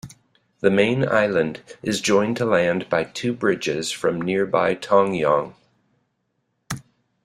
[0.61, 5.53] The main island is joined to land by two bridges from nearby Tongyeong.